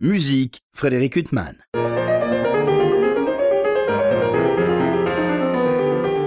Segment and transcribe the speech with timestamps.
[0.00, 1.56] Musique, Frédéric Huttman.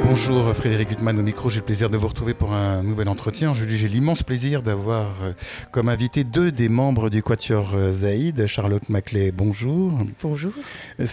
[0.04, 3.50] Bonjour Frédéric Huttman au micro, j'ai le plaisir de vous retrouver pour un nouvel entretien.
[3.50, 5.32] Aujourd'hui j'ai l'immense plaisir d'avoir euh,
[5.72, 8.46] comme invité deux des membres du Quatuor euh, Zaïd.
[8.46, 9.98] Charlotte Maclay, bonjour.
[10.22, 10.52] Bonjour.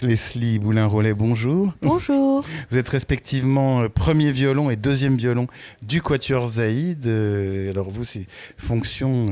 [0.01, 1.73] Leslie Boulin-Rollet, bonjour.
[1.81, 2.43] Bonjour.
[2.69, 5.47] Vous êtes respectivement euh, premier violon et deuxième violon
[5.81, 7.07] du Quatuor Zaïd.
[7.69, 9.29] Alors vous, c'est fonction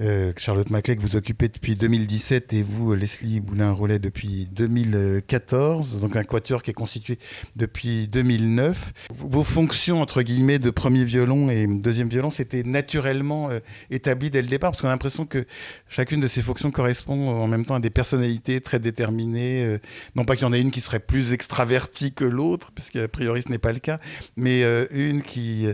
[0.00, 6.00] euh, Charlotte Maclay, que vous occupez depuis 2017 et vous, Leslie Boulin-Rollet, depuis 2014.
[6.00, 7.18] Donc un quatuor qui est constitué
[7.56, 8.92] depuis 2009.
[9.14, 14.42] Vos fonctions, entre guillemets, de premier violon et deuxième violon, c'était naturellement euh, établi dès
[14.42, 15.46] le départ parce qu'on a l'impression que
[15.88, 19.64] chacune de ces fonctions correspond en même temps à des personnalités très déterminées.
[19.64, 19.78] Euh,
[20.14, 23.08] non pas qu'il y en ait une qui serait plus extravertie que l'autre, parce qu'a
[23.08, 23.98] priori ce n'est pas le cas,
[24.36, 25.66] mais une qui,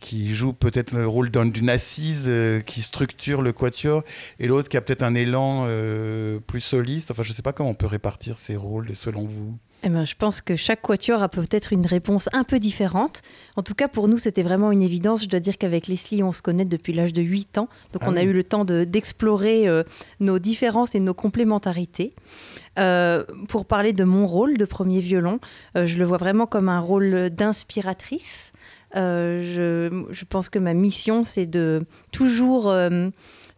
[0.00, 2.30] qui joue peut-être le rôle d'une assise
[2.66, 4.04] qui se structure le quatuor
[4.38, 7.10] et l'autre qui a peut-être un élan euh, plus soliste.
[7.10, 9.56] Enfin, je ne sais pas comment on peut répartir ces rôles selon vous.
[9.86, 13.20] Eh ben, je pense que chaque quatuor a peut-être une réponse un peu différente.
[13.56, 15.24] En tout cas, pour nous, c'était vraiment une évidence.
[15.24, 17.68] Je dois dire qu'avec Leslie, on se connaît depuis l'âge de 8 ans.
[17.92, 19.82] Donc, ah on a eu le temps d'explorer euh,
[20.20, 22.14] nos différences et nos complémentarités.
[22.78, 25.38] Euh, pour parler de mon rôle de premier violon,
[25.74, 28.53] je le vois vraiment comme un rôle d'inspiratrice.
[28.96, 33.10] Euh, je, pense que ma mission, c'est de toujours euh,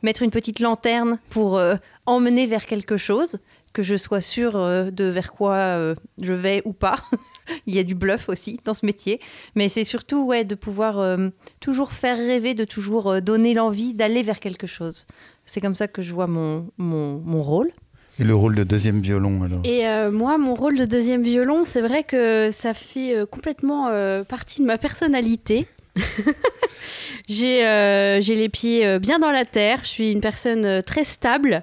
[0.02, 3.38] mettre une petite lanterne pour euh, emmener vers quelque chose,
[3.72, 6.96] que je sois sûre de vers quoi je vais ou pas.
[7.66, 9.20] Il y a du bluff aussi dans ce métier,
[9.54, 11.18] mais c'est surtout ouais, de pouvoir
[11.60, 15.06] toujours faire rêver, de toujours donner l'envie d'aller vers quelque chose.
[15.44, 17.70] C'est comme ça que je vois mon, mon, mon rôle.
[18.18, 19.60] Et le rôle de deuxième violon alors?
[19.64, 23.88] Et euh, moi, mon rôle de deuxième violon, c'est vrai que ça fait euh, complètement
[23.88, 25.66] euh, partie de ma personnalité.
[27.28, 31.62] j'ai les pieds bien dans la terre, je suis une personne très stable.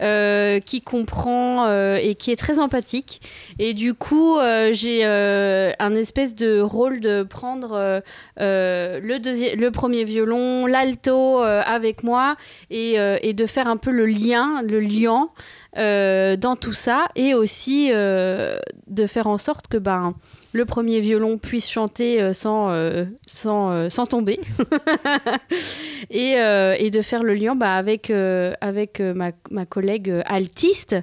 [0.00, 3.20] qui comprend et qui est très empathique.
[3.58, 4.38] Et du coup,
[4.72, 8.02] j'ai un espèce de rôle de prendre
[8.38, 12.36] le, le premier violon, l'alto avec moi
[12.70, 15.30] et, et, de faire un peu le lien, le liant
[15.76, 20.14] euh, dans tout ça et aussi euh, de faire en sorte que ben,
[20.52, 22.72] le premier violon puisse chanter euh, sans,
[23.26, 24.38] sans, sans, tomber.
[26.10, 26.34] Et,
[26.90, 28.12] de faire le lien bah, avec,
[28.60, 30.96] avec ma, ma, collègue altiste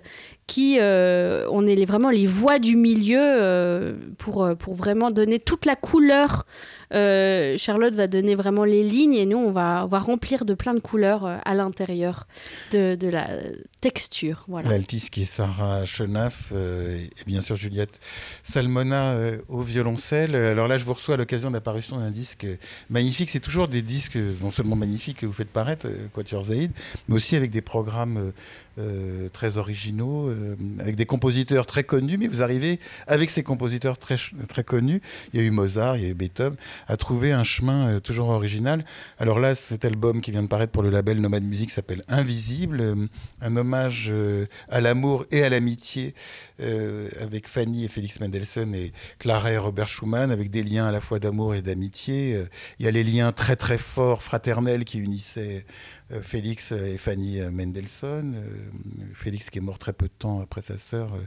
[0.47, 6.45] qui, on est vraiment les voix du milieu pour, pour vraiment donner toute la couleur
[6.93, 10.73] euh, Charlotte va donner vraiment les lignes et nous, on va, va remplir de plein
[10.73, 12.27] de couleurs euh, à l'intérieur
[12.71, 13.29] de, la
[13.81, 14.45] texture.
[14.47, 14.69] Voilà.
[14.69, 17.99] L'altiste qui est Sarah Chenaf euh, et bien sûr Juliette
[18.43, 19.15] Salmona
[19.47, 20.35] au violoncelle.
[20.35, 22.45] Alors là, je vous reçois à l'occasion de l'apparition d'un disque
[22.89, 23.29] magnifique.
[23.29, 26.71] C'est toujours des disques non seulement magnifiques que vous faites paraître, Quatuor Zaïd,
[27.07, 28.31] mais aussi avec des programmes
[29.33, 30.33] très originaux,
[30.79, 35.01] avec des compositeurs très connus, mais vous arrivez avec ces compositeurs très, très connus.
[35.33, 36.55] Il y a eu Mozart, il y a eu Beethoven,
[36.87, 38.85] à trouver un chemin euh, toujours original.
[39.19, 42.81] Alors là, cet album qui vient de paraître pour le label Nomad Music s'appelle Invisible,
[42.81, 43.07] euh,
[43.41, 46.13] un hommage euh, à l'amour et à l'amitié
[47.19, 51.01] avec Fanny et Félix Mendelssohn et Clara et Robert Schumann, avec des liens à la
[51.01, 52.39] fois d'amour et d'amitié.
[52.77, 55.65] Il y a les liens très très forts, fraternels qui unissaient
[56.21, 58.35] Félix et Fanny Mendelssohn.
[58.35, 58.41] Euh,
[59.13, 61.13] Félix qui est mort très peu de temps après sa sœur.
[61.13, 61.19] Euh,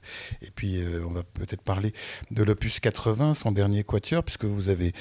[0.42, 1.92] et puis on va peut-être parler
[2.30, 4.92] de l'opus 80, son dernier quatuor, puisque vous avez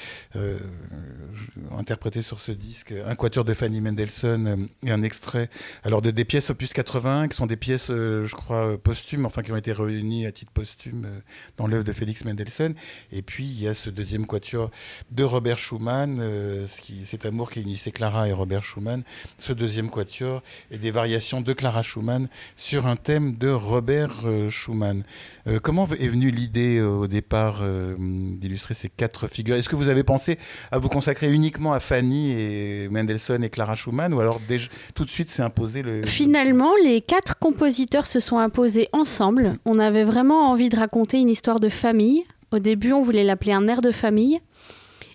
[1.76, 5.48] interprété sur ce disque un quatuor de Fanny Mendelssohn et un extrait
[5.82, 9.52] alors de des pièces opus 80 qui sont des pièces, je crois, posthumes, enfin qui
[9.52, 11.06] ont été réunies à titre posthume
[11.56, 12.74] dans l'œuvre de Félix Mendelssohn.
[13.12, 14.70] Et puis il y a ce deuxième quatuor
[15.10, 16.22] de Robert Schumann,
[17.04, 19.02] cet amour qui unissait Clara et Robert Schumann.
[19.38, 24.50] Ce deuxième quatuor et des variations de Clara Schumann sur un thème de Robert euh,
[24.50, 25.04] Schumann.
[25.46, 27.62] Euh, comment est venue l'idée euh, au départ
[27.98, 29.56] d'illustrer ces quatre figures?
[29.56, 30.38] Est-ce que vous avez pensé
[30.70, 34.40] à vous consacrer uniquement à Fanny et Mendelssohn et Clara Schumann ou alors
[34.94, 36.04] tout de suite s'est imposé le...
[36.04, 39.58] Finalement, les quatre compositeurs se sont imposés ensemble.
[39.64, 42.24] On avait vraiment envie de raconter une histoire de famille.
[42.52, 44.40] Au début, on voulait l'appeler un air de famille.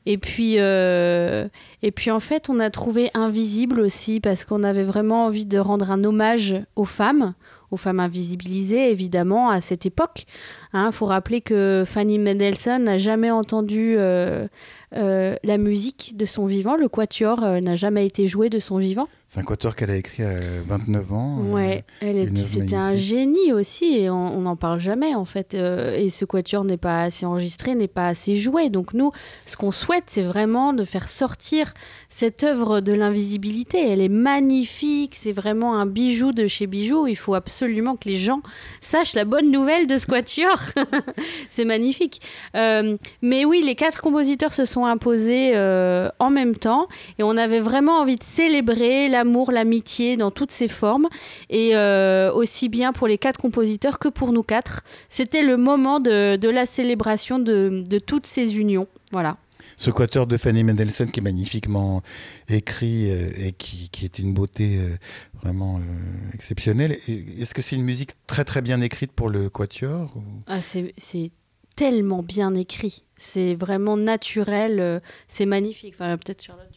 [0.09, 1.47] Et puis, euh,
[1.83, 5.59] et puis en fait, on a trouvé invisible aussi parce qu'on avait vraiment envie de
[5.59, 7.35] rendre un hommage aux femmes,
[7.69, 10.25] aux femmes invisibilisées évidemment à cette époque.
[10.73, 14.47] Il hein, faut rappeler que Fanny Mendelssohn n'a jamais entendu euh,
[14.95, 19.07] euh, la musique de son vivant, le quatuor n'a jamais été joué de son vivant.
[19.31, 20.33] C'est un quatuor qu'elle a écrit à
[20.65, 21.37] 29 ans.
[21.43, 21.85] Euh, ouais,
[22.35, 25.53] c'était un génie aussi, et on n'en parle jamais en fait.
[25.53, 28.71] Euh, et ce quatuor n'est pas assez enregistré, n'est pas assez joué.
[28.71, 29.11] Donc nous,
[29.45, 31.75] ce qu'on souhaite, c'est vraiment de faire sortir
[32.09, 33.91] cette œuvre de l'invisibilité.
[33.91, 37.05] Elle est magnifique, c'est vraiment un bijou de chez Bijoux.
[37.05, 38.41] Il faut absolument que les gens
[38.81, 40.58] sachent la bonne nouvelle de ce quatuor.
[41.49, 42.21] c'est magnifique.
[42.55, 45.55] Euh, mais oui, les quatre compositeurs se sont imposés
[46.19, 50.51] en même temps, et on avait vraiment envie de célébrer la l'amour, l'amitié dans toutes
[50.51, 51.07] ses formes,
[51.49, 54.81] et euh, aussi bien pour les quatre compositeurs que pour nous quatre.
[55.09, 58.87] C'était le moment de, la célébration de, toutes ces unions.
[59.11, 59.37] Voilà.
[59.79, 62.03] Ce quatuor de Fanny Mendelssohn qui est magnifiquement
[62.49, 64.97] écrit euh, et qui, est une beauté euh,
[65.41, 65.79] vraiment
[66.33, 66.97] exceptionnelle.
[67.07, 70.13] Est-ce que c'est une musique très très bien écrite pour le quatuor
[70.47, 71.31] ah, C'est
[71.77, 73.03] tellement bien écrit.
[73.15, 75.01] C'est vraiment naturel.
[75.29, 75.93] c'est magnifique.
[75.95, 76.67] Enfin, peut-être Charlotte.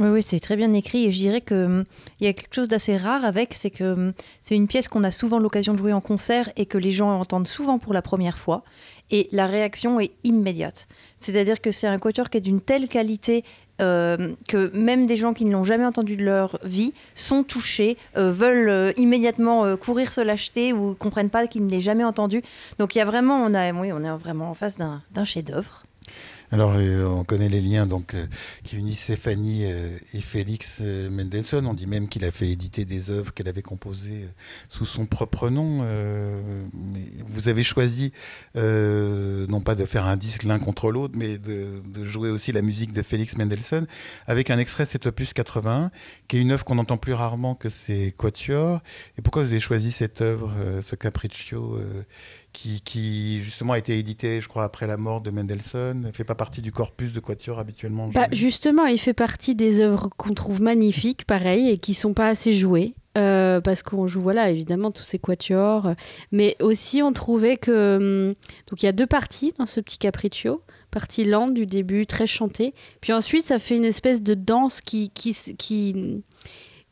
[0.00, 1.84] Oui, oui c'est très bien écrit et je dirais qu'il hum,
[2.22, 5.10] y a quelque chose d'assez rare avec, c'est que hum, c'est une pièce qu'on a
[5.10, 8.38] souvent l'occasion de jouer en concert et que les gens entendent souvent pour la première
[8.38, 8.64] fois
[9.10, 10.88] et la réaction est immédiate.
[11.18, 13.44] C'est-à-dire que c'est un quatuor qui est d'une telle qualité
[13.80, 17.96] euh, que même des gens qui ne l'ont jamais entendu de leur vie sont touchés,
[18.16, 22.42] euh, veulent euh, immédiatement courir se l'acheter ou comprennent pas qu'ils ne l'aient jamais entendu.
[22.78, 25.84] Donc il y a vraiment, on a, oui, on est vraiment en face d'un chef-d'œuvre.
[26.52, 28.26] Alors, euh, on connaît les liens donc, euh,
[28.64, 31.64] qui unissent Stéphanie euh, et Félix Mendelssohn.
[31.64, 34.26] On dit même qu'il a fait éditer des œuvres qu'elle avait composées
[34.68, 35.82] sous son propre nom.
[36.72, 38.12] mais vous avez choisi,
[38.54, 42.92] non pas de faire un disque l'un contre l'autre, mais de, jouer aussi la musique
[42.92, 43.86] de Félix Mendelssohn,
[44.26, 45.90] avec un extrait de cet opus 81,
[46.26, 48.80] qui est une œuvre qu'on entend plus rarement que ses quatuors.
[49.18, 51.78] Et pourquoi vous avez choisi cette œuvre, ce capriccio
[52.52, 56.34] qui, justement a été édité, je crois, après la mort de Mendelssohn, ne fait pas
[56.34, 60.60] partie du corpus de Quatuor habituellement bah, Justement, il fait partie des œuvres qu'on trouve
[60.60, 62.94] magnifiques, pareil, et qui sont pas assez jouées.
[63.18, 65.94] Euh, parce qu'on joue, voilà, évidemment, tous ces quatuors.
[66.30, 67.96] Mais aussi, on trouvait que.
[67.96, 68.34] Hum,
[68.68, 70.62] donc, il y a deux parties dans ce petit capriccio.
[70.92, 72.72] Partie lente du début, très chantée.
[73.00, 75.10] Puis ensuite, ça fait une espèce de danse qui.
[75.10, 76.22] qui, qui,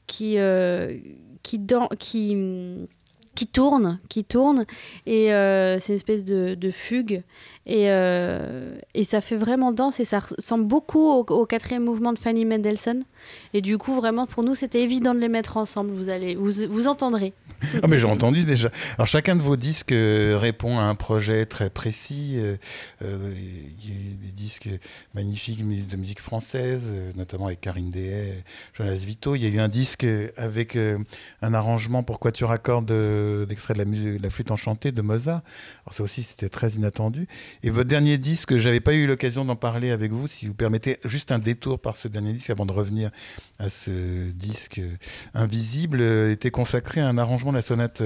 [0.07, 0.99] qui, euh,
[1.43, 1.61] qui,
[1.99, 2.89] qui
[3.39, 4.67] qui tourne, qui tourne,
[5.07, 7.23] et euh, c'est une espèce de, fugue.
[7.67, 12.19] Et, euh, et, ça fait vraiment danse et ça ressemble beaucoup au, quatrième mouvement de
[12.19, 13.05] Fanny Mendelssohn.
[13.55, 15.93] Et du coup, vraiment, pour nous, c'était évident de les mettre ensemble.
[15.93, 17.33] Vous allez, vous, vous entendrez.
[17.83, 18.71] ah, mais j'ai entendu déjà.
[18.97, 22.41] Alors, chacun de vos disques euh, répond à un projet très précis.
[23.01, 24.69] Il y a des disques
[25.15, 26.87] magnifiques de musique française,
[27.17, 28.43] notamment avec Karine Dehay,
[28.75, 29.37] Jonas Vito.
[29.37, 30.07] Il y a eu un disque
[30.37, 30.77] avec
[31.43, 32.89] un arrangement pour quatuor à cordes
[33.47, 35.43] d'extrait de la, la flûte enchantée de Mozart.
[35.85, 37.27] Alors, ça aussi, c'était très inattendu.
[37.63, 40.99] Et votre dernier disque, j'avais pas eu l'occasion d'en parler avec vous, si vous permettez
[41.05, 43.11] juste un détour par ce dernier disque avant de revenir
[43.59, 44.81] à ce disque
[45.35, 48.03] invisible, euh, était consacré à un arrangement de la sonate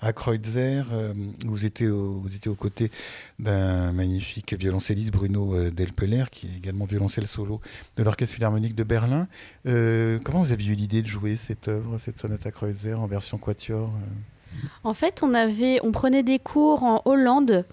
[0.00, 0.82] à Kreutzer.
[0.92, 1.12] Euh,
[1.44, 2.90] vous étiez, aux côtés
[3.38, 7.60] d'un magnifique violoncelliste, Bruno euh, Delpeler, qui est également violoncelle solo
[7.96, 9.28] de l'Orchestre Philharmonique de Berlin.
[9.64, 13.38] comment vous aviez eu l'idée de jouer cette œuvre, cette sonate à Kreutzer en version
[13.38, 13.90] quatuor
[14.84, 17.64] En fait, on, avait, on prenait des cours en Hollande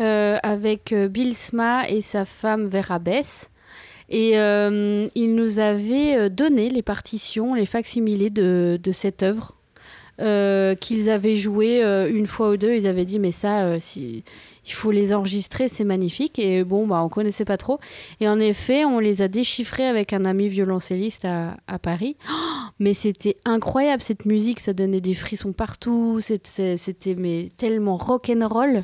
[0.00, 3.50] euh, avec euh, Bill Sma et sa femme Vera Bess.
[4.10, 9.54] Et euh, nous avait donné les partitions, les facsimilés de, de cette œuvre.
[10.80, 14.24] qu'ils avaient joué une fois ou deux, ils avaient dit mais ça, si,
[14.68, 16.38] il faut les enregistrer, c'est magnifique.
[16.38, 17.80] Et bon, bah, on connaissait pas trop.
[18.20, 22.16] Et en effet, on les a déchiffrés avec un ami violoncelliste à, Paris.
[22.78, 26.20] mais c'était incroyable cette musique, ça donnait des frissons partout.
[26.20, 28.82] C'était mais tellement rock and roll.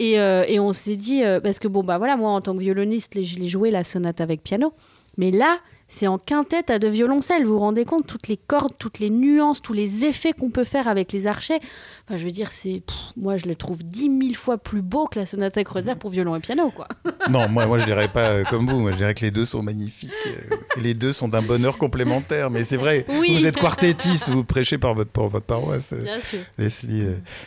[0.00, 2.60] Euh, et, on s'est dit, euh, parce que bon, bah voilà, moi en tant que
[2.60, 4.72] violoniste, je l'ai joué la sonate avec piano.
[5.18, 5.58] Mais là,
[5.90, 7.44] c'est en quintette à deux violoncelles.
[7.44, 10.62] Vous vous rendez compte toutes les cordes, toutes les nuances, tous les effets qu'on peut
[10.62, 11.58] faire avec les archets.
[12.06, 12.82] Enfin, je veux dire, c'est
[13.16, 16.36] moi je le trouve dix mille fois plus beau que la sonate Kreutzer pour violon
[16.36, 16.86] et piano, quoi.
[17.28, 18.78] non, moi, moi je dirais pas euh, comme vous.
[18.78, 20.12] Moi, je dirais que les deux sont magnifiques.
[20.28, 22.50] Euh, et les deux sont d'un bonheur complémentaire.
[22.50, 25.92] Mais c'est vrai, vous êtes quartettiste, vous prêchez par votre, votre paroisse.
[25.92, 26.38] Euh, Bien sûr.
[26.56, 27.04] Leslie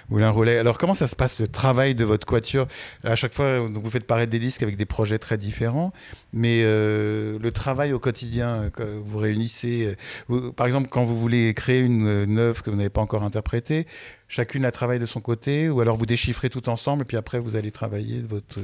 [0.09, 0.57] Moulin-Rollet.
[0.57, 2.67] Alors, comment ça se passe le travail de votre quatuor?
[3.05, 5.93] À chaque fois, vous faites paraître des disques avec des projets très différents,
[6.33, 9.95] mais le travail au quotidien euh, que vous réunissez.
[10.29, 13.85] Euh, par exemple, quand vous voulez créer une, œuvre que vous n'avez pas encore interprétée,
[14.27, 17.39] chacune a travaillé de son côté, ou alors vous déchiffrez tout ensemble, et puis après
[17.39, 18.59] vous allez travailler de votre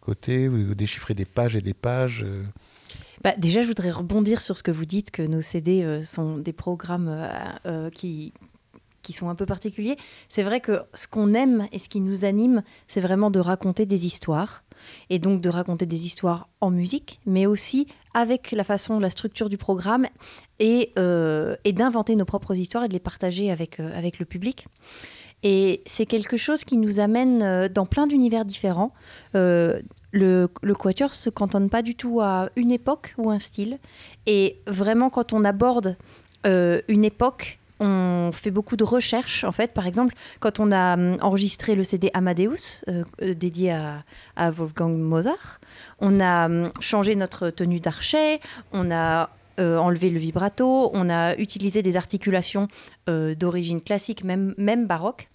[0.00, 2.24] côté, vous déchiffrez des pages et des pages.
[2.24, 2.42] Euh.
[3.22, 6.52] Bah, déjà, je voudrais rebondir sur ce que vous dites, que nos CD sont des
[6.52, 7.28] programmes
[7.94, 8.32] qui,
[9.06, 9.96] qui sont un peu particuliers.
[10.28, 13.86] C'est vrai que ce qu'on aime et ce qui nous anime, c'est vraiment de raconter
[13.86, 14.64] des histoires.
[15.10, 19.48] Et donc de raconter des histoires en musique, mais aussi avec la façon, la structure
[19.48, 20.06] du programme
[20.58, 24.66] et, euh, d'inventer nos propres histoires et de les partager avec, euh, avec le public.
[25.42, 28.92] Et c'est quelque chose qui nous amène euh, dans plein d'univers différents.
[29.34, 33.78] Le, le quatuor se cantonne pas du tout à une époque ou un style.
[34.24, 35.96] Et vraiment, quand on aborde
[36.44, 39.44] une époque, on fait beaucoup de recherches.
[39.44, 43.76] En fait, par exemple, quand on a hum, enregistré le CD Amadeus, euh, euh, dédié
[44.36, 45.60] à, Wolfgang Mozart,
[46.00, 48.40] on a hum, changé notre tenue d'archet,
[48.72, 52.68] on a euh, enlevé le vibrato, on a utilisé des articulations
[53.06, 55.28] d'origine classique, même, même baroque.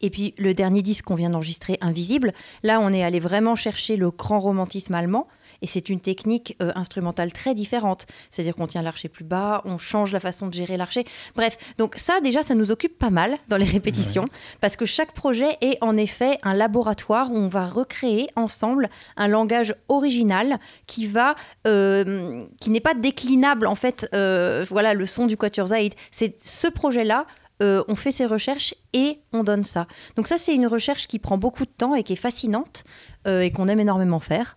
[0.00, 3.96] Et puis le dernier disque qu'on vient d'enregistrer, Invisible, là on est allé vraiment chercher
[3.96, 5.26] le grand romantisme allemand.
[5.62, 8.06] Et c'est une technique euh, instrumentale très différente.
[8.30, 11.04] C'est-à-dire qu'on tient l'archet plus bas, on change la façon de gérer l'archet.
[11.34, 14.26] Bref, donc ça déjà, ça nous occupe pas mal dans les répétitions.
[14.60, 19.28] Parce que chaque projet est en effet un laboratoire où on va recréer ensemble un
[19.28, 21.36] langage original qui va,
[21.66, 24.08] euh, qui n'est pas déclinable en fait.
[24.14, 25.94] euh, voilà, le son du Quatuor Zaïd.
[26.10, 27.26] C'est ce projet-là.
[27.62, 29.86] euh, on fait ses recherches et on donne ça.
[30.16, 32.84] Donc ça, c'est une recherche qui prend beaucoup de temps et qui est fascinante
[33.26, 34.56] euh, et qu'on aime énormément faire.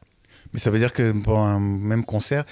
[0.54, 2.44] Mais ça veut dire que pendant un même concert,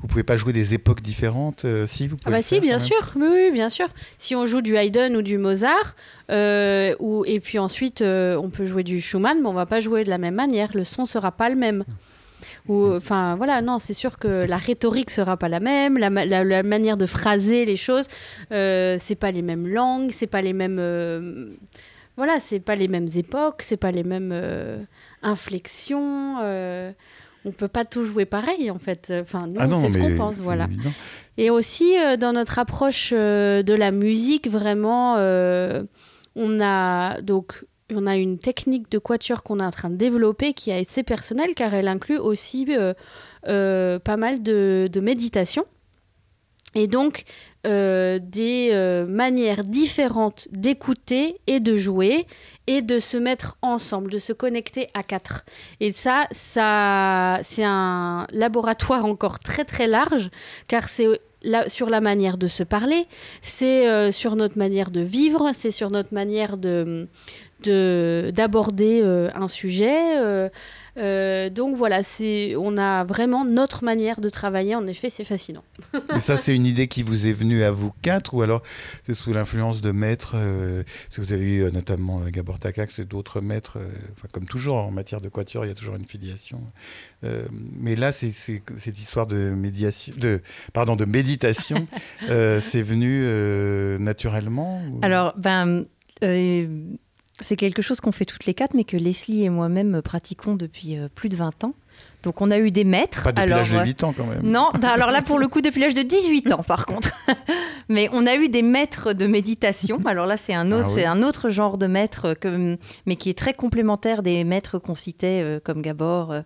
[0.00, 2.60] vous pouvez pas jouer des époques différentes euh, Si, vous pouvez Ah bah si, faire,
[2.62, 3.88] bien sûr, oui, oui, bien sûr.
[4.18, 5.96] Si on joue du Haydn ou du Mozart,
[6.30, 9.80] euh, ou, et puis ensuite euh, on peut jouer du Schumann, mais on va pas
[9.80, 11.84] jouer de la même manière, le son sera pas le même.
[12.68, 16.26] Ou, enfin voilà, non, c'est sûr que la rhétorique sera pas la même, la, ma-
[16.26, 18.06] la- la manière de phraser les choses,
[18.50, 21.56] c'est pas les mêmes langues, c'est pas les mêmes,
[22.18, 24.78] voilà, c'est pas les mêmes époques, c'est pas les mêmes euh,
[25.22, 26.36] inflexions.
[26.42, 26.92] euh,
[27.46, 29.12] on peut pas tout jouer pareil en fait.
[29.22, 30.64] Enfin, nous, Ah c'est ce qu'on pense, voilà.
[30.64, 30.90] évident.
[31.38, 35.84] Et aussi, euh, dans notre approche euh, de la musique, vraiment, euh,
[36.34, 40.54] on a donc on a une technique de quatuor qu'on est en train de développer
[40.54, 42.66] qui est assez personnelle car elle inclut aussi
[43.44, 45.64] pas mal de, de méditation.
[46.76, 47.24] Et donc,
[47.66, 52.26] euh, des euh, manières différentes d'écouter et de jouer
[52.68, 55.44] et de se mettre ensemble, de se connecter à quatre.
[55.80, 60.30] Et ça, ça c'est un laboratoire encore très très large
[60.68, 61.08] car c'est
[61.68, 63.06] sur la manière de se parler,
[63.40, 67.08] c'est euh, sur notre manière de vivre, c'est sur notre manière de
[67.62, 69.00] de- d'aborder
[69.34, 70.18] un sujet.
[70.98, 74.74] Euh, donc voilà, c'est on a vraiment notre manière de travailler.
[74.74, 75.62] En effet, c'est fascinant.
[76.12, 78.62] Mais ça, c'est une idée qui vous est venue à vous quatre ou alors
[79.06, 82.58] c'est sous l'influence de maîtres euh, Parce que vous avez eu euh, notamment euh, Gabor
[82.58, 85.74] Takacs et d'autres maîtres, euh, enfin, comme toujours en matière de quatuor, il y a
[85.74, 86.60] toujours une filiation.
[87.24, 87.44] Euh,
[87.78, 90.40] mais là, c'est c'est- cette histoire de médiation, de
[90.72, 91.86] pardon, de méditation,
[92.30, 95.84] euh, c'est venu euh, naturellement ou- Alors, ben,
[96.24, 96.66] euh,
[97.40, 100.96] c'est quelque chose qu'on fait toutes les quatre, mais que Leslie et moi-même pratiquons depuis
[100.96, 101.74] euh, plus de 20 ans.
[102.22, 103.24] Donc, on a eu des maîtres.
[103.24, 104.40] pas depuis alors, l'âge de euh, 8 ans quand même.
[104.42, 107.10] Non, alors là, pour le coup, depuis l'âge de 18 ans, par contre.
[107.88, 110.00] Mais on a eu des maîtres de méditation.
[110.06, 110.94] Alors là, c'est un autre, Ah oui.
[110.94, 112.76] c'est un autre genre de maître, que,
[113.06, 116.40] mais qui est très complémentaire des maîtres qu'on citait, euh, comme Gabor, euh,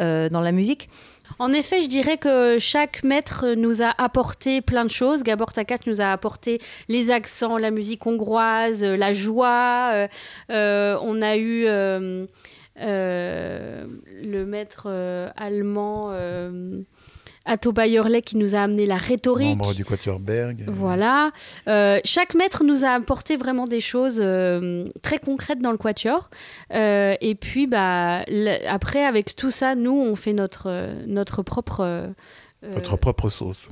[0.00, 0.88] euh, dans la musique.
[1.38, 5.22] En effet, je dirais que chaque maître nous a apporté plein de choses.
[5.22, 9.90] Gabor Takat nous a apporté les accents, la musique hongroise, euh, la joie.
[9.92, 10.08] euh,
[10.50, 11.66] euh, on a eu
[12.78, 14.88] le maître
[15.36, 16.12] allemand
[17.46, 19.56] Atto Bayerle qui nous a amené la rhétorique.
[19.56, 20.62] Membre du quatuor Berg.
[20.62, 21.30] euh, Voilà.
[21.68, 26.28] Euh, chaque maître nous a apporté vraiment des choses euh, très concrètes dans le quatuor.
[26.74, 28.24] Euh, et puis, bah,
[28.68, 31.80] après, avec tout ça, nous, on fait notre, notre propre...
[31.80, 32.08] euh,
[32.62, 33.68] Votre propre sauce.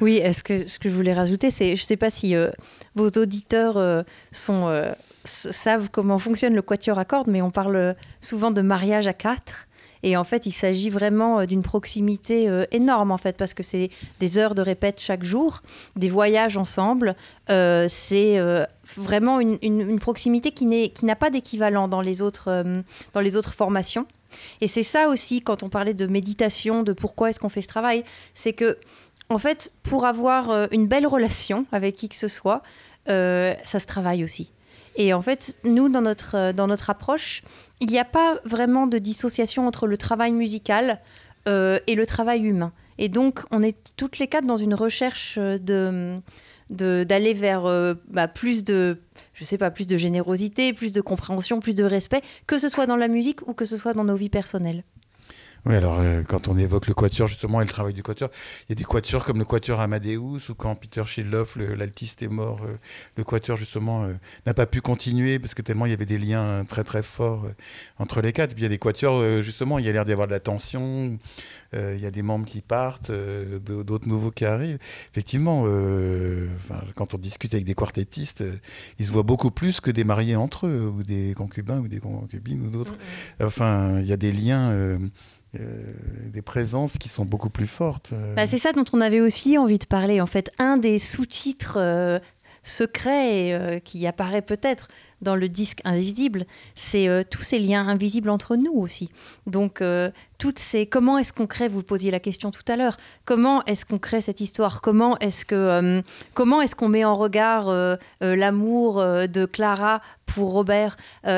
[0.00, 2.50] Oui, est-ce que ce que je voulais rajouter, c'est, je ne sais pas si euh,
[2.94, 4.90] vos auditeurs euh, sont, euh,
[5.24, 9.66] savent comment fonctionne le quatuor à cordes, mais on parle souvent de mariage à quatre.
[10.02, 13.62] Et en fait, il s'agit vraiment euh, d'une proximité euh, énorme, en fait, parce que
[13.62, 13.90] c'est
[14.20, 15.62] des heures de répète chaque jour,
[15.96, 17.16] des voyages ensemble.
[17.50, 18.38] Euh, c'est
[18.96, 20.66] vraiment une, une- proximité qui,
[21.02, 22.64] n'a pas d'équivalent dans, les autres,
[23.12, 24.06] dans les autres formations.
[24.60, 27.68] Et c'est ça aussi, quand on parlait de méditation, de pourquoi est-ce qu'on fait ce
[27.68, 28.78] travail, c'est que
[29.28, 32.62] en fait, pour avoir une belle relation avec qui que ce soit,
[33.06, 34.52] ça se travaille aussi.
[34.98, 37.42] Et en fait, nous, dans notre, euh, dans notre approche,
[37.80, 41.00] il n'y a pas vraiment de dissociation entre le travail musical
[41.48, 42.72] euh, et le travail humain.
[42.98, 46.20] Et donc, on est toutes les quatre dans une recherche euh, de
[46.70, 47.62] d'aller vers
[48.10, 48.98] bah, plus de
[49.32, 52.84] je sais pas plus de générosité plus de compréhension plus de respect que ce soit
[52.84, 54.84] dans la musique ou que ce soit dans nos vies personnelles
[55.66, 58.30] Oui, alors euh, quand on évoque le quatuor justement et le travail du quatuor,
[58.68, 62.28] il y a des quatuors comme le quatuor Amadeus ou quand Peter Schilloff, l'altiste, est
[62.28, 62.76] mort, euh,
[63.16, 64.14] le quatuor justement euh,
[64.46, 67.46] n'a pas pu continuer parce que tellement il y avait des liens très très forts
[67.98, 68.54] entre les quatre.
[68.54, 70.40] Puis il y a des quatuors justement, il y a l'air d'y avoir de la
[70.40, 71.18] tension,
[71.72, 74.78] il y a des membres qui partent, d'autres nouveaux qui arrivent.
[75.10, 75.64] Effectivement,
[76.94, 78.44] quand on discute avec des quartettistes,
[78.98, 82.00] ils se voient beaucoup plus que des mariés entre eux ou des concubins ou des
[82.00, 82.96] concubines ou d'autres.
[83.42, 84.98] Enfin, il y a des liens.
[85.58, 85.82] Euh,
[86.26, 88.10] des présences qui sont beaucoup plus fortes.
[88.12, 88.34] euh.
[88.34, 90.20] Bah, c'est ça dont on avait aussi envie de parler.
[90.20, 92.18] En fait, un des sous-titres euh,
[92.62, 94.88] secrets qui apparaît peut-être
[95.22, 96.44] dans le disque invisible,
[96.76, 99.10] c'est tous ces liens invisibles entre nous aussi.
[99.46, 99.82] Donc,
[100.38, 102.96] toutes ces comment est-ce qu'on crée Vous posiez la question tout à l'heure.
[103.24, 106.02] Comment est-ce qu'on crée cette histoire Comment est-ce que
[106.34, 107.68] comment est-ce qu'on met en regard
[108.20, 110.96] l'amour de Clara pour Robert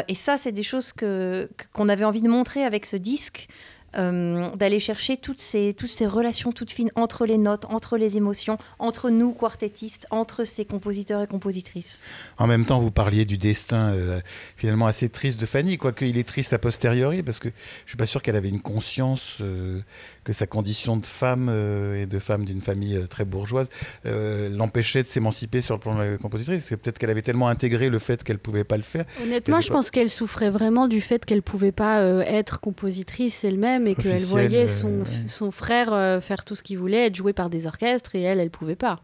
[0.09, 3.49] Et ça, c'est des choses que- qu'on avait envie de montrer avec ce disque
[3.97, 8.17] euh, d'aller chercher toutes ces, toutes ces relations toutes fines entre les notes, entre les
[8.17, 12.01] émotions, entre nous, quartettistes, entre ces compositeurs et compositrices.
[12.39, 14.21] En même temps, vous parliez du destin euh,
[14.57, 17.49] finalement assez triste de Fanny, quoique il est triste a posteriori, parce que
[17.85, 19.81] je suis pas sûr qu'elle avait une conscience euh,
[20.25, 23.69] que sa condition de femme euh, et de femme d'une famille euh, très bourgeoise
[24.07, 26.63] euh, l'empêchait de s'émanciper sur le plan de la compositrice.
[26.67, 29.05] C'est peut-être qu'elle avait tellement intégré le fait qu'elle pouvait pas le faire.
[29.23, 33.45] Honnêtement, je pas- pense qu'elle souffrait vraiment du fait qu'elle pouvait pas euh, être compositrice
[33.45, 37.15] elle-même et qu'elle voyait euh, son, son frère euh, faire tout ce qu'il voulait, être
[37.15, 39.01] joué par des orchestres et elle, elle pouvait pas.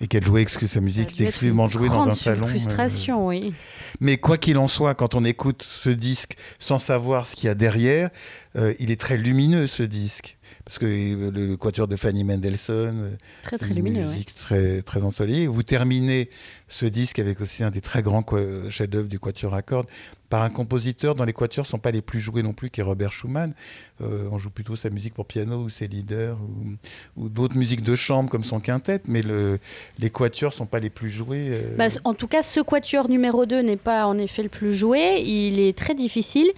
[0.00, 2.46] Et qu'elle jouait, excuse sa musique, était exclusivement jouée dans un salon.
[2.46, 3.54] euh, frustration, oui.
[4.00, 7.50] Mais quoi qu'il en soit, quand on écoute ce disque sans savoir ce qu'il y
[7.50, 8.10] a derrière,
[8.56, 10.38] euh, il est très lumineux ce disque.
[10.64, 13.10] Parce que euh, le, le quatuor de Fanny Mendelssohn, euh,
[13.42, 14.02] Très, très une lumineux.
[14.06, 14.12] ouais.
[14.12, 15.46] musique très, très ensoleillée.
[15.46, 16.28] Vous terminez
[16.68, 18.40] ce disque avec aussi un des très grands quoi-
[18.70, 19.86] chefs-d'œuvre du quatuor à cordes
[20.30, 22.80] par un compositeur dont les quatuors ne sont pas les plus joués non plus, qui
[22.80, 23.52] est Robert Schumann.
[24.00, 27.82] Euh, on joue plutôt sa musique pour piano ou ses leaders ou, ou d'autres musiques
[27.82, 29.58] de chambre comme son quintet, mais le,
[29.98, 31.48] les quatuors ne sont pas les plus joués.
[31.50, 34.72] euh, Bah, en tout cas, ce quatuor numéro 2 n'est pas en effet le plus
[34.74, 35.20] joué.
[35.22, 36.50] Il est très difficile.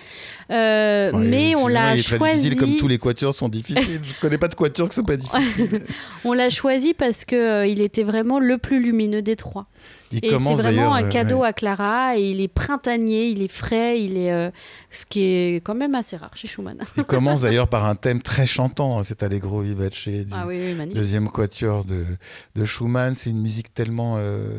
[0.52, 2.40] Euh, Enfin, mais on l'a est très choisi.
[2.42, 3.83] difficile, comme tous les quatuors sont difficiles.
[4.04, 5.84] Je connais pas de quatuors qui sont pas difficiles.
[6.24, 9.66] On l'a choisi parce que euh, il était vraiment le plus lumineux des trois.
[10.12, 11.48] Il Et c'est vraiment un euh, cadeau ouais.
[11.48, 12.16] à Clara.
[12.16, 14.50] Et il est printanier, il est frais, il est euh,
[14.90, 16.78] ce qui est quand même assez rare chez Schumann.
[16.96, 20.58] Il commence d'ailleurs par un thème très chantant, hein, cet Allegro vivace du Ah oui,
[20.78, 22.04] oui, deuxième quatuor de,
[22.54, 23.14] de Schumann.
[23.14, 24.18] C'est une musique tellement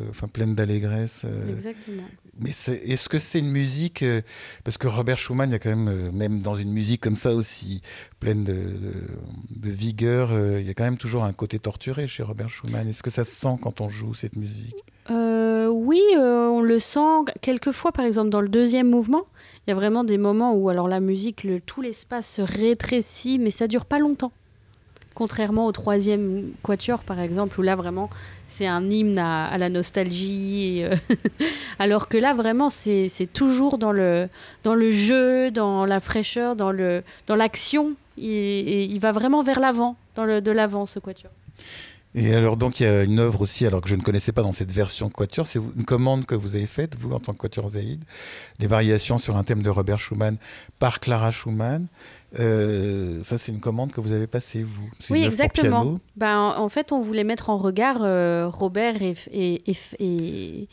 [0.10, 1.26] enfin, pleine d'allégresse.
[1.50, 2.04] Exactement.
[2.38, 4.22] Mais est-ce que c'est une musique euh,
[4.64, 7.82] Parce que Robert Schumann, a quand même, euh, même dans une musique comme ça aussi
[8.20, 12.50] pleine de, vigueur, euh, il y a quand même toujours un côté torturé chez Robert
[12.50, 12.88] Schumann.
[12.88, 14.76] Est-ce que ça se sent quand on joue cette musique?
[15.68, 19.26] Oui, on le sent quelquefois, par exemple, dans le deuxième mouvement.
[19.66, 23.52] Il y a vraiment des moments où alors la musique, tout l'espace se rétrécit, mais
[23.52, 24.32] ça dure pas longtemps.
[25.16, 28.10] Contrairement au troisième quatuor, par exemple, où là vraiment
[28.48, 30.84] c'est un hymne à, la nostalgie.
[30.84, 30.96] euh,
[31.80, 34.30] alors que là vraiment c'est toujours dans le,
[34.92, 36.72] jeu, dans la fraîcheur, dans
[37.30, 37.94] l'action.
[38.18, 41.32] Et il va vraiment vers l'avant, dans le de l'avant ce quatuor.
[42.16, 44.42] Et alors, donc, il y a une œuvre aussi, alors que je ne connaissais pas
[44.42, 47.40] dans cette version quatuor, c'est une commande que vous avez faite, vous, en tant que
[47.40, 48.04] quatuor Zaïd,
[48.58, 50.38] des variations sur un thème de Robert Schumann
[50.80, 51.88] par Clara Schumann.
[52.40, 54.90] Euh, ça, c'est une commande que vous avez passée, vous.
[55.10, 56.00] Oui, exactement.
[56.16, 60.70] Ben, en en fait, on voulait mettre en regard euh, Robert et, et, et, et,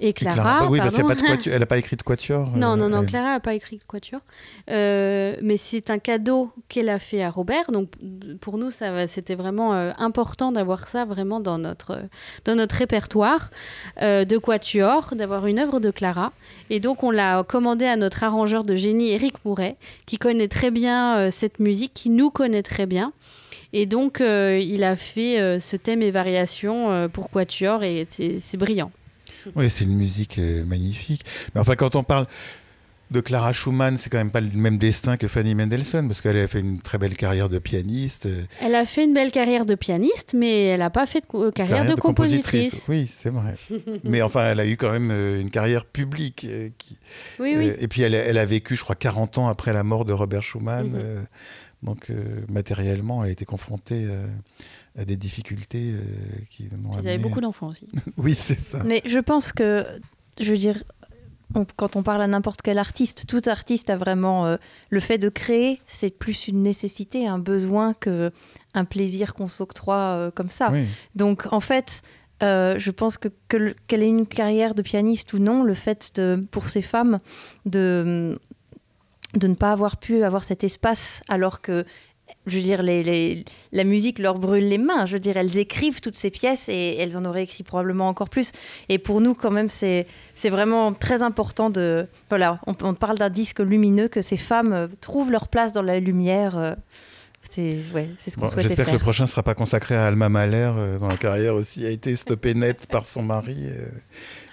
[0.00, 0.60] et Et Clara.
[0.60, 2.56] Bah oui, pas de quatuor- elle n'a pas écrit de quatuor.
[2.56, 3.06] Non, euh, non, non, elle.
[3.06, 4.20] Clara n'a pas écrit de quatuor.
[4.70, 7.70] Euh, mais c'est un cadeau qu'elle a fait à Robert.
[7.70, 7.88] Donc,
[8.40, 12.00] pour nous, c'était vraiment euh, important d'avoir ça vraiment dans notre,
[12.44, 13.50] dans notre répertoire
[14.00, 16.32] de quatuor, d'avoir une œuvre de Clara.
[16.70, 20.70] Et donc, on l'a commandé à notre arrangeur de génie, Éric Mouret, qui connaît très
[20.70, 23.12] bien cette musique, qui nous connaît très bien.
[23.72, 28.90] Et donc, il a fait ce thème et variations pour quatuor et c'est brillant.
[29.54, 31.24] Oui, c'est une musique euh, magnifique.
[31.54, 32.26] Mais enfin, quand on parle
[33.12, 36.36] de Clara Schumann, c'est quand même pas le même destin que Fanny Mendelssohn, parce qu'elle
[36.38, 38.26] a fait une très belle carrière de pianiste.
[38.26, 41.26] euh, Elle a fait une belle carrière de pianiste, mais elle n'a pas fait de
[41.26, 42.86] co- carrière, de, compositrice.
[42.88, 43.54] Oui, c'est vrai.
[44.02, 46.44] Mais enfin, elle a eu quand même euh, une carrière publique.
[46.50, 46.98] euh, qui,
[47.38, 47.68] Oui, oui.
[47.70, 50.04] euh, et puis, elle, a- elle a vécu, je crois, 40 ans après la mort
[50.04, 50.88] de Robert Schumann.
[50.88, 50.94] Mhm.
[50.96, 51.22] euh,
[51.84, 54.26] donc, euh, matériellement, elle a été confrontée euh,
[54.98, 56.00] à des difficultés euh,
[56.50, 57.08] qui n'ont Ils amené...
[57.10, 57.88] avaient beaucoup d'enfants aussi.
[58.16, 58.82] Oui, c'est ça.
[58.84, 59.84] Mais je pense que,
[60.40, 60.82] je veux dire,
[61.54, 64.56] on- quand on parle à n'importe quel artiste, tout artiste a vraiment euh,
[64.90, 68.30] le fait de créer, c'est plus une nécessité, un besoin que
[68.74, 70.70] un plaisir qu'on s'octroie euh, comme ça.
[70.72, 70.86] Oui.
[71.14, 72.02] Donc en fait,
[72.42, 75.74] euh, je pense que que le- qu'elle ait une carrière de pianiste ou non, le
[75.74, 77.20] fait de, pour ces femmes
[77.64, 78.38] de
[79.34, 81.84] de ne pas avoir pu avoir cet espace alors que
[82.46, 85.04] je veux dire, les, la musique leur brûle les mains.
[85.06, 88.28] Je veux dire, elles écrivent toutes ces pièces et elles en auraient écrit probablement encore
[88.28, 88.52] plus.
[88.88, 90.06] Et pour nous, quand même, c'est
[90.44, 92.06] vraiment très important de.
[92.28, 95.98] Voilà, on, parle d'un disque lumineux, que ces femmes euh, trouvent leur place dans la
[95.98, 96.56] lumière.
[96.56, 96.74] Euh,
[97.50, 100.28] c'est ouais, ce qu'on souhaitait J'espère que le prochain ne sera pas consacré à Alma
[100.28, 103.68] Mahler, euh, dont la carrière aussi a été stoppée net par son mari.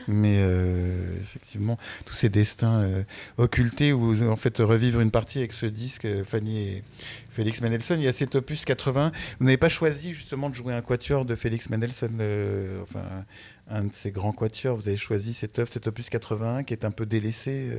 [0.07, 3.03] Mais euh, effectivement, tous ces destins euh,
[3.37, 6.83] occultés, ou en fait revivre une partie avec ce disque, euh, Fanny et
[7.31, 9.11] Félix Mendelssohn, il y a cet opus 80.
[9.39, 12.21] Vous n'avez pas choisi justement de jouer un quatuor de Félix Mendelssohn,
[12.83, 13.03] enfin
[13.69, 14.75] un de ses grands quatuors.
[14.75, 17.71] Vous avez choisi cette œuvre, cet opus 81, qui est un peu délaissé.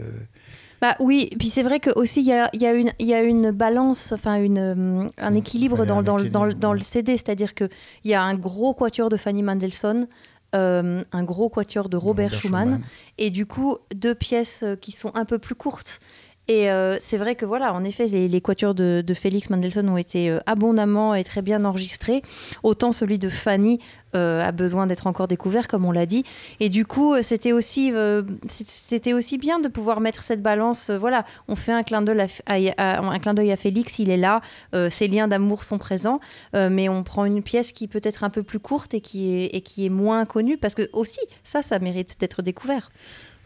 [0.85, 3.23] Bah oui, puis c'est vrai que aussi il y a, y, a une, y a
[3.23, 7.71] une balance, enfin une, un équilibre, dans, dans, dans, dans, le CD, c'est-à-dire qu'il
[8.05, 10.07] y a un gros quatuor de Fanny Mendelssohn,
[10.55, 12.81] euh, un gros quatuor de Robert, Schumann,
[13.19, 16.01] et du coup deux pièces euh, qui sont un peu plus courtes.
[16.47, 20.39] Et euh, c'est vrai que voilà, en effet, les, quatuors de, Félix Mendelssohn ont été
[20.47, 22.23] abondamment et très bien enregistrés.
[22.63, 23.81] Autant celui de Fanny
[24.13, 26.23] a besoin d'être encore découvert, comme on l'a dit.
[26.61, 27.93] Et du coup, c'était aussi,
[28.47, 30.91] c'était aussi bien de pouvoir mettre cette balance.
[30.91, 34.41] voilà, on fait un clin d'œil à, un clin d'œil à Félix, il est là,
[34.89, 36.21] ses liens d'amour sont présents,
[36.53, 39.47] mais on prend une pièce qui peut être un peu plus courte et qui est,
[39.47, 42.91] et qui est moins connue, parce que aussi, ça, ça mérite d'être découvert.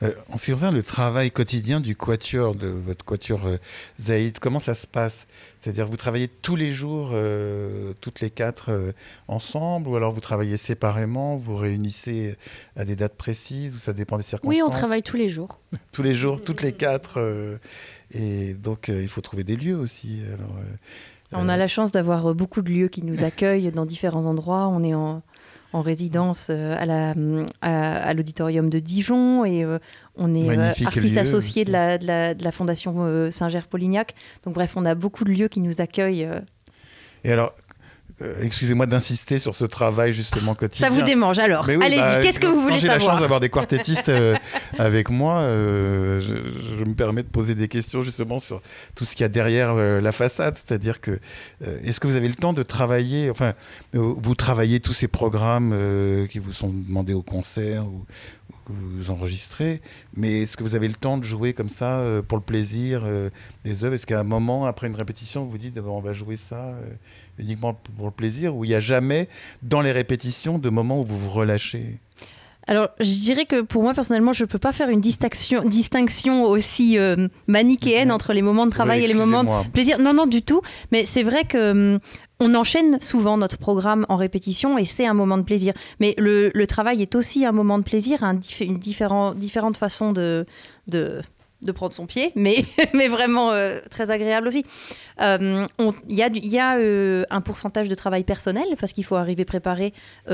[0.02, 3.56] Euh, en ce qui concerne le travail quotidien du quatuor, de votre quatuor euh,
[4.00, 5.26] Zaïd, comment ça se passe?
[5.60, 8.70] C'est-à-dire vous travaillez tous les jours, euh, toutes les quatre
[9.26, 12.36] ensemble, ou alors vous travaillez séparément, vous réunissez
[12.76, 15.60] à des dates précises, ou ça dépend des circonstances Oui, on travaille tous les jours.
[15.92, 17.18] tous les jours, toutes les quatre.
[18.12, 20.22] et donc il faut trouver des lieux aussi.
[21.32, 24.68] on a la chance d'avoir beaucoup de lieux qui nous accueillent dans différents endroits.
[24.68, 25.22] On est en
[25.72, 27.14] en résidence euh, à, la,
[27.60, 29.78] à, l'auditorium de Dijon et euh,
[30.16, 34.14] on est euh, artiste associé de la, de la, de la Fondation Saint-Ger-Polignac.
[34.44, 36.28] Donc bref, on a beaucoup de lieux qui nous accueillent.
[37.24, 37.54] Et alors,
[38.20, 40.88] euh, excusez-moi d'insister sur ce travail justement quotidien.
[40.88, 43.38] Ça vous démange alors Allez-y, bah, qu'est-ce que vous voulez savoir J'ai la chance d'avoir
[43.38, 44.34] des quartettistes euh,
[44.78, 45.38] avec moi.
[45.38, 48.60] Euh, je, me permets de poser des questions justement sur
[48.96, 50.56] tout ce qu'il y a derrière la façade.
[50.56, 51.20] C'est-à-dire que
[51.60, 53.52] est-ce que vous avez le temps de travailler Enfin,
[53.92, 55.76] vous travaillez tous ces programmes
[56.30, 58.04] qui vous sont demandés au concert ou,
[58.66, 59.80] que vous enregistrez,
[60.14, 63.04] mais est-ce que vous avez le temps de jouer comme ça pour le plaisir
[63.64, 63.94] des œuvres?
[63.94, 66.74] Est-ce qu'à un moment, après une répétition, vous vous dites on va jouer ça
[67.38, 69.28] uniquement pour le plaisir, ou il n'y a jamais,
[69.62, 71.98] dans les répétitions, de moments où vous vous relâchez?
[72.68, 76.42] Alors, je dirais que pour moi, personnellement, je ne peux pas faire une distinction, distinction
[76.44, 79.98] aussi euh, manichéenne entre les moments de travail et les moments de plaisir.
[79.98, 80.60] Non, non, du tout.
[80.92, 81.98] Mais c'est vrai que hum,
[82.40, 85.72] on enchaîne souvent notre programme en répétition et c'est un moment de plaisir.
[85.98, 88.22] Mais le, travail est aussi un moment de plaisir,
[88.60, 90.44] une différent, différente façon de,
[90.88, 91.22] de,
[91.62, 94.64] de prendre son pied, mais, mais vraiment euh, très agréable aussi.
[95.20, 95.66] Il euh,
[96.06, 99.92] y a, y a euh, un pourcentage de travail personnel parce qu'il faut arriver préparé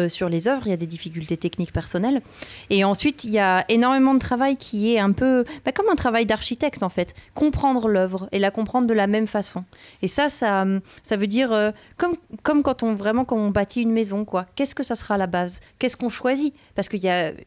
[0.09, 0.67] sur les œuvres.
[0.67, 2.21] Il y a des difficultés techniques personnelles.
[2.69, 5.95] Et ensuite, il y a énormément de travail qui est un peu bah, comme un
[5.95, 7.15] travail d'architecte en fait.
[7.35, 9.65] Comprendre l'œuvre et la comprendre de la même façon.
[10.03, 10.67] Et ça, ça,
[11.03, 14.47] ça veut dire comme, comme quand on vraiment quand on bâtit une maison quoi.
[14.55, 15.61] Qu'est-ce que ça sera à la base?
[15.79, 16.55] Qu'est-ce qu'on choisit?
[16.75, 16.99] Parce que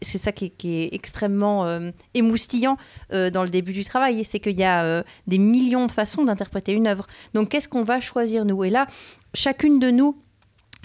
[0.01, 1.67] c'est ça qui qui est extrêmement
[2.15, 2.77] émoustillant
[3.11, 6.71] dans le début du travail, c'est qu'il y a euh, des millions de façons d'interpréter
[6.71, 7.07] une œuvre.
[7.33, 8.63] Donc qu'est-ce qu'on va choisir nous?
[8.63, 8.87] Et là,
[9.33, 10.17] chacune de nous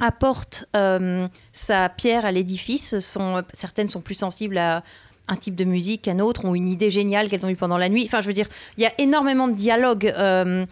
[0.01, 2.95] apporte euh, sa pierre à l'édifice.
[3.53, 4.83] certaines sont plus sensibles à
[5.29, 7.89] un type de musique qu'un autre, ont une idée géniale qu'elles ont eue pendant la
[7.89, 8.05] nuit.
[8.07, 10.67] Enfin, je veux dire, il y a énormément de dialogues euh,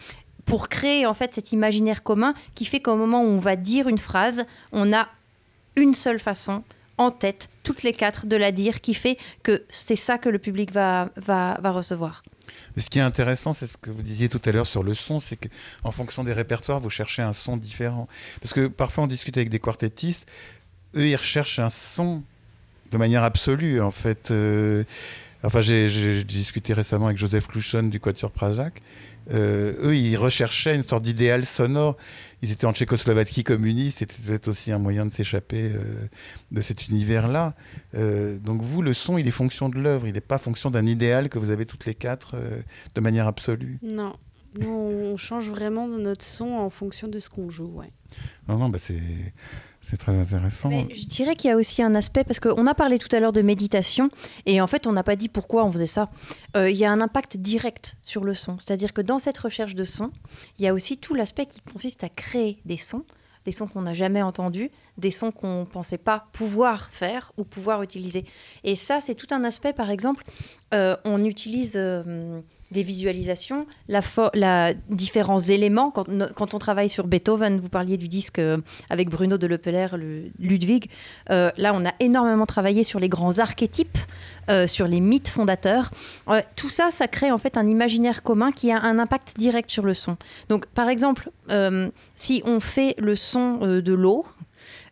[0.45, 3.89] pour créer en fait cet imaginaire commun qui fait qu'au moment où on va dire
[3.89, 5.09] une phrase, on a
[5.77, 6.65] une seule façon
[7.01, 10.39] en tête, toutes les quatre, de la dire, qui fait que c'est ça que le
[10.39, 12.23] public va, va, va recevoir.
[12.77, 15.19] Ce qui est intéressant, c'est ce que vous disiez tout à l'heure sur le son,
[15.19, 18.07] c'est qu'en fonction des répertoires, vous cherchez un son différent.
[18.43, 20.29] Parce que parfois, on discute avec des quartettistes,
[20.95, 22.23] eux, ils recherchent un son
[22.93, 24.31] de manière absolue, en fait.
[24.31, 24.85] Euh,
[25.43, 28.83] enfin, j'ai discuté récemment avec Joseph Clouchon du Quatuor Prajac.
[29.33, 31.97] Euh, eux, ils recherchaient une sorte d'idéal sonore.
[32.43, 35.83] Ils étaient en Tchécoslovaquie communiste, c'était aussi un moyen de s'échapper euh,
[36.51, 37.55] de cet univers-là.
[37.95, 40.87] Euh, donc vous, le son, il est fonction de l'œuvre, il n'est pas fonction d'un
[40.87, 42.37] idéal que vous avez toutes les quatre
[42.95, 43.79] de manière absolue.
[43.83, 44.15] Non,
[44.59, 47.93] nous, on change vraiment de notre son en fonction de ce qu'on joue, ouais.
[48.49, 49.01] Non, non, bah c'est
[49.81, 50.71] c'est très intéressant.
[50.71, 53.33] je dirais qu'il y a aussi un aspect, parce qu'on a parlé tout à l'heure
[53.33, 54.11] de méditation,
[54.47, 56.11] et en fait, on n'a pas dit pourquoi on faisait ça.
[56.57, 58.59] Euh, il y a un impact direct sur le son.
[58.59, 60.11] C'est-à-dire que dans cette recherche de son,
[60.59, 63.05] il y a aussi tout l'aspect qui consiste à créer des sons,
[63.45, 67.45] des sons qu'on n'a jamais entendus, des sons qu'on ne pensait pas pouvoir faire ou
[67.45, 68.25] pouvoir utiliser.
[68.65, 70.25] Et ça, c'est tout un aspect, par exemple,
[70.75, 71.75] euh, on utilise...
[71.77, 75.91] Euh, des visualisations, la, différents éléments.
[75.91, 78.59] Quand, quand, on travaille sur Beethoven, vous parliez du disque euh,
[78.91, 80.89] avec Bruno de Lepeler, le Ludwig.
[81.31, 83.99] Euh, là, on a énormément travaillé sur les grands archétypes,
[84.51, 85.91] euh, sur les mythes fondateurs.
[86.57, 89.85] tout ça, ça crée en fait un imaginaire commun qui a un impact direct sur
[89.85, 90.17] le son.
[90.49, 91.31] Donc, par exemple,
[92.17, 94.25] si on fait le son de l'eau,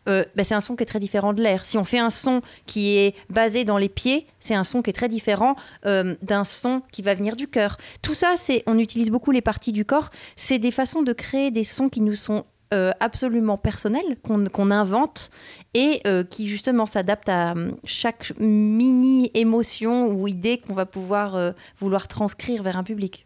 [0.09, 1.65] euh, bah, c'est un son qui est très différent de l'air.
[1.65, 4.89] Si on fait un son qui est basé dans les pieds, c'est un son qui
[4.89, 7.77] est très différent euh, d'un son qui va venir du cœur.
[8.01, 10.09] Tout ça, c'est, on utilise beaucoup les parties du corps.
[10.35, 15.31] C'est des façons de créer des sons qui nous sont euh, absolument personnels, qu'on, invente
[15.73, 22.63] et qui justement s'adaptent à chaque mini émotion ou idée qu'on va pouvoir vouloir transcrire
[22.63, 23.25] vers un public.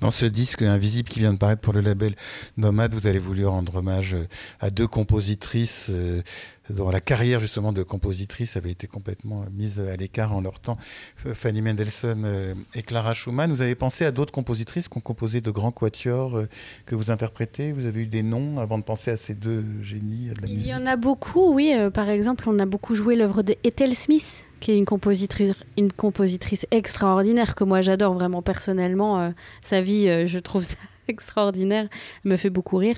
[0.00, 2.14] Dans ce disque invisible qui vient de paraître pour le label
[2.56, 4.26] Nomade, vous avez voulu rendre hommage euh,
[4.60, 6.22] à deux compositrices euh,
[6.70, 10.76] dont la carrière justement de compositrice avait été complètement mise à l'écart en leur temps,
[11.34, 13.52] Fanny Mendelssohn euh, et Clara Schumann.
[13.52, 16.42] Vous avez pensé à d'autres compositrices qui ont composé de grands quatuors
[16.86, 17.72] que vous interprétez?
[17.72, 20.54] Vous avez eu des noms avant de penser à ces deux génies de la Il
[20.56, 20.70] musique?
[20.70, 21.74] y en a beaucoup, oui.
[21.92, 26.66] par exemple, on a beaucoup joué l'œuvre d'Ethel Smith qui est une compositrice, une compositrice
[26.70, 29.20] extraordinaire que moi j'adore vraiment personnellement.
[29.20, 30.76] Euh, sa vie, euh, je trouve ça
[31.08, 31.88] extraordinaire,
[32.24, 32.96] me fait beaucoup rire.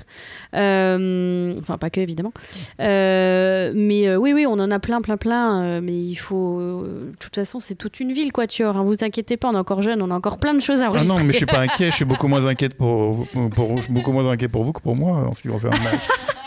[0.54, 2.32] Euh, enfin, pas que évidemment.
[2.78, 5.80] mais oui, oui, on en a plein, plein, plein.
[5.80, 6.60] mais il faut.
[6.84, 8.72] De toute façon, c'est toute une ville, quoi, tu vois.
[8.72, 10.88] Hein, vous inquiétez pas, on est encore jeune, on a encore plein de choses à
[10.88, 11.14] enregistrer.
[11.16, 14.12] Ah non, mais je suis pas inquiet, je suis beaucoup moins inquiet pour, pour, beaucoup
[14.12, 15.74] moins inquiet pour vous que pour moi en ce qui concerne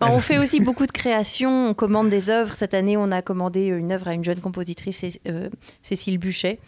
[0.00, 2.54] on fait aussi beaucoup de créations, on commande des œuvres.
[2.54, 5.48] Cette année, on a commandé une œuvre à une jeune compositrice, euh,
[5.82, 6.58] Cécile Buchet.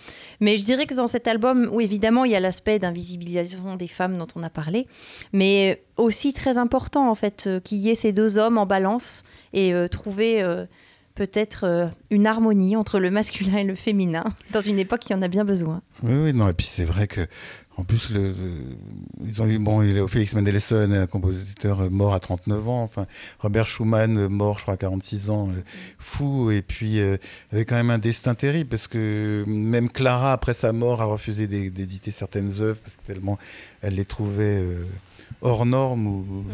[0.40, 3.88] Mais je dirais que dans cet album, où évidemment, il y a l'aspect d'invisibilisation des
[3.88, 4.86] femmes dont on a parlé,
[5.32, 9.22] mais aussi très important, en fait, euh, qu'il y ait ces deux hommes en balance
[9.52, 10.44] et euh, trouver
[11.14, 15.28] peut-être une harmonie entre le masculin et le féminin dans une époque qui en a
[15.28, 15.82] bien besoin.
[16.02, 17.26] Oui, oui, non, et puis c'est vrai que
[17.78, 18.34] en plus, le,
[19.24, 22.82] ils ont eu, bon, il est Félix Mendelssohn, un compositeur mort à 39 ans.
[22.82, 23.06] Enfin,
[23.38, 25.60] Robert Schumann, mort, je crois, à 46 ans, euh,
[25.96, 26.50] fou.
[26.50, 27.18] Et puis, euh,
[27.52, 31.46] avait quand même un destin terrible, parce que même Clara, après sa mort, a refusé
[31.46, 33.38] d'éditer certaines œuvres, parce que tellement
[33.80, 34.84] elle les trouvait euh,
[35.40, 36.44] hors normes ou,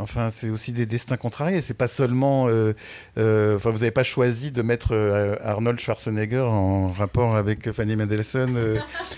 [0.00, 1.60] Enfin, c'est aussi des destins contrariés.
[1.60, 2.48] C'est pas seulement.
[2.48, 2.72] Euh,
[3.18, 7.96] euh, enfin, vous n'avez pas choisi de mettre euh, Arnold Schwarzenegger en rapport avec Fanny
[7.96, 8.56] Mendelssohn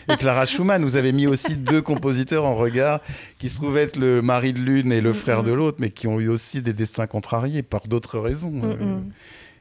[0.09, 0.83] et Clara Schumann.
[0.83, 3.01] Vous avez mis aussi deux compositeurs en regard
[3.39, 6.07] qui se trouvaient être le mari de l'une et le frère de l'autre, mais qui
[6.07, 8.53] ont eu aussi des destins contrariés par d'autres raisons.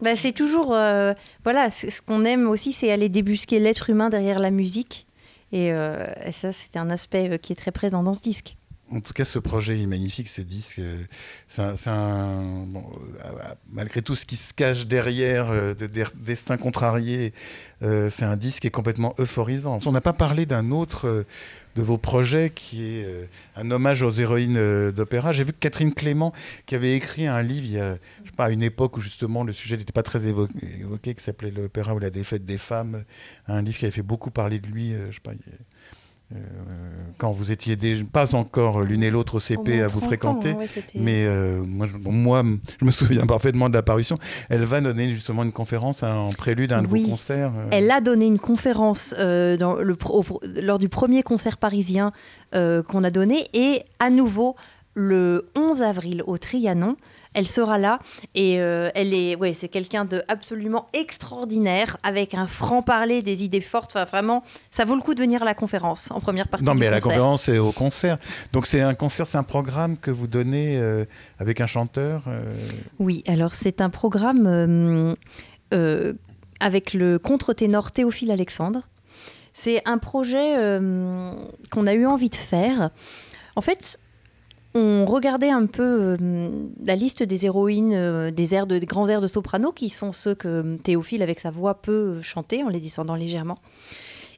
[0.01, 0.67] Bah, c'est toujours.
[0.67, 5.05] voilà, ce qu'on aime aussi, c'est aller débusquer l'être humain derrière la musique.
[5.51, 8.55] Et, et ça, c'était un aspect qui est très présent dans ce disque.
[8.91, 10.80] En tout cas, ce projet est magnifique, ce disque.
[10.80, 10.97] Euh,
[11.47, 12.65] c'est un, euh,
[13.71, 17.34] malgré tout ce qui se cache derrière, euh, de, destin contrarié,
[17.82, 19.80] c'est un disque qui est complètement euphorisant.
[19.86, 21.25] On n'a pas parlé d'un autre
[21.75, 25.32] de vos projets qui est un hommage aux héroïnes d'opéra.
[25.32, 26.34] J'ai vu que Catherine Clément,
[26.65, 27.97] qui avait écrit un livre il y a,
[28.38, 31.99] à une époque où justement le sujet n'était pas très évoqué, qui s'appelait L'opéra ou
[31.99, 33.06] la défaite des femmes,
[33.47, 35.32] un livre qui avait fait beaucoup parler de lui, je sais pas,
[36.31, 36.37] euh,
[37.17, 40.55] quand vous étiez pas encore l'une et l'autre au CP à vous fréquenter,
[40.93, 42.43] mais euh, moi, moi,
[42.79, 44.19] je me souviens parfaitement de l'apparition.
[44.49, 47.51] Elle va donner justement une conférence en prélude à un de vos concerts.
[47.57, 47.67] Euh.
[47.71, 49.97] Elle a donné une conférence dans le
[50.61, 52.11] lors du premier concert parisien
[52.53, 54.55] qu'on a donné et à nouveau
[54.93, 56.95] le 11 avril au Trianon
[57.33, 57.99] elle sera là
[58.33, 63.43] et euh, elle est, ouais, c'est quelqu'un de absolument extraordinaire avec un franc parler, des
[63.43, 63.91] idées fortes.
[63.91, 66.65] Enfin, vraiment, ça vaut le coup de venir à la conférence en première partie.
[66.65, 68.17] Non, mais à la conférence c'est au concert.
[68.51, 71.05] Donc c'est un concert, c'est un programme que vous donnez euh,
[71.37, 72.23] avec un chanteur.
[72.27, 72.41] Euh?
[72.97, 75.15] Oui, alors c'est un programme
[76.59, 78.81] avec le contre-ténor Théophile Alexandre.
[79.53, 80.55] C'est un projet
[81.69, 82.91] qu'on a eu envie de faire.
[83.55, 83.99] En fait,
[84.75, 89.21] on regardait un peu euh, la liste des héroïnes euh, des, airs de, grands airs
[89.21, 93.15] de soprano, qui sont ceux que Théophile, avec sa voix, peut chanter en les descendant
[93.15, 93.58] légèrement.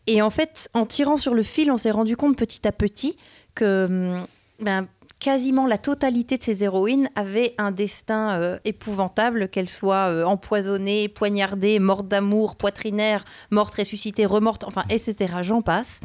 [0.08, 3.18] Et en fait, en tirant sur le fil, on s'est rendu compte petit à petit
[3.56, 4.16] que
[4.60, 4.88] ben,
[5.22, 11.08] quasiment la totalité de ces héroïnes avaient un destin euh, épouvantable, qu'elles soient euh, empoisonnées,
[11.08, 15.36] poignardées, mortes d'amour, poitrinaires, mortes, ressuscitées, remortes, enfin, etc.
[15.44, 16.00] J'en passe.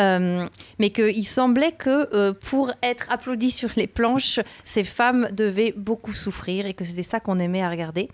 [0.00, 0.46] Euh,
[0.78, 6.66] mais qu'il semblait que pour être applaudies sur les planches, ces femmes devaient beaucoup souffrir
[6.66, 8.08] et que c'était ça qu'on aimait à regarder.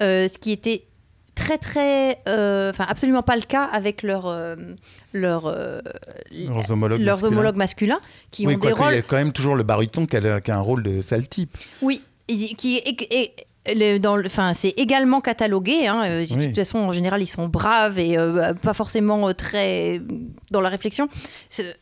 [0.00, 0.86] ce qui était
[1.34, 4.56] très très euh, enfin absolument pas le cas avec leurs euh,
[5.12, 5.80] leur, euh,
[6.32, 7.32] leurs homologues leurs masculins.
[7.36, 10.16] homologues masculins qui ont des rôles il y a quand même toujours le baryton qui
[10.16, 14.52] a, qui a un rôle de sale type oui qui est, les- dans le- enfin,
[14.54, 15.86] c'est également catalogué.
[15.86, 19.32] hein, euh, De toute façon, en général, ils sont braves et euh, pas forcément euh,
[19.32, 20.00] très
[20.50, 21.08] dans la réflexion.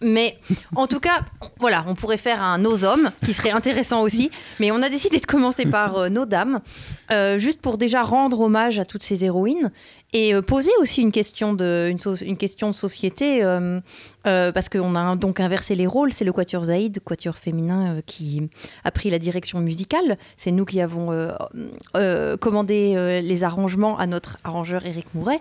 [0.01, 0.39] Mais
[0.77, 1.21] en tout cas,
[1.59, 4.31] voilà, on pourrait faire un Nos hommes qui serait intéressant aussi.
[4.61, 6.61] Mais on a décidé de commencer par Nos dames,
[7.37, 9.71] juste pour déjà rendre hommage à toutes ces héroïnes
[10.13, 13.43] et euh, poser aussi une question de, une, question de société.
[13.43, 13.81] euh,
[14.27, 18.49] euh, parce qu'on a donc inversé les rôles, c'est le quatuor Zaïd, quatuor féminin, qui
[18.85, 20.17] a pris la direction musicale.
[20.37, 21.09] C'est nous qui avons
[22.41, 25.41] commandé les arrangements à notre arrangeur Éric Mouret.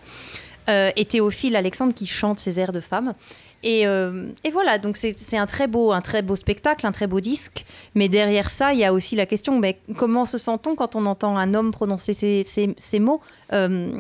[0.68, 3.14] Et Théophile Alexandre qui chante ses airs de femme.
[3.64, 7.08] Et, euh, et voilà, donc c'est un très beau, un très beau spectacle, un très
[7.08, 7.64] beau disque.
[7.96, 11.06] Mais derrière ça, il y a aussi la question mais comment se sent-on quand on
[11.06, 13.22] entend un homme prononcer ces, ces- ces mots
[13.54, 13.92] Euh,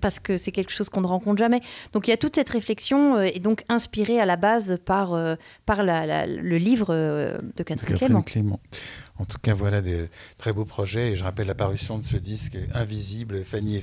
[0.00, 1.60] Parce que c'est quelque chose qu'on ne rencontre jamais.
[1.92, 5.18] Donc il y a toute cette réflexion euh, et donc inspirée à la base par,
[5.66, 8.22] par la- la- le livre de Catherine, Catherine Clément.
[8.22, 8.60] Clément.
[9.20, 11.12] En tout cas, voilà des très beaux projets.
[11.12, 13.82] Et je rappelle l'apparition de ce disque invisible, Fanny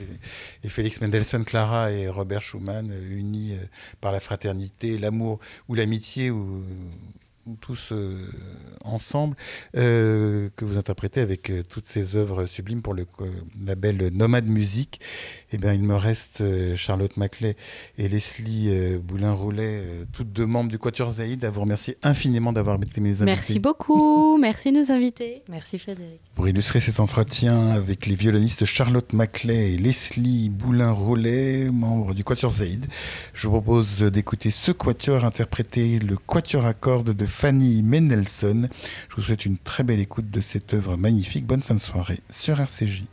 [0.63, 3.63] et, Félix Mendelssohn, Clara et Robert Schumann, unis euh,
[4.02, 6.63] par la fraternité, l'amour ou l'amitié, ou
[7.56, 8.28] tous euh,
[8.84, 9.36] ensemble,
[9.76, 13.30] euh, que vous interprétez avec euh, toutes ces œuvres sublimes pour le euh,
[13.66, 15.00] label Nomade Musique.
[15.52, 17.56] Eh bien, il me reste euh, Charlotte Maclay
[17.98, 22.52] et Leslie euh, Boulin-Roulet, euh, toutes deux membres du Quatuor Zaïd, à vous remercier infiniment
[22.54, 23.26] d'avoir été mes invités.
[23.26, 24.38] Merci beaucoup.
[24.38, 25.44] Merci de nous inviter.
[25.50, 26.20] Merci Frédéric.
[26.36, 32.52] Pour illustrer cet entretien avec les violonistes Charlotte Maclay et Leslie Boulin-Rollet, membres du Quatuor
[32.52, 32.86] Zaïd,
[33.34, 38.67] je vous propose d'écouter ce quatuor interpréter le quatuor à cordes de Fanny Mendelssohn.
[39.10, 41.45] Je vous souhaite une très belle écoute de cette œuvre magnifique.
[41.45, 43.04] Bonne fin de soirée sur RCJ.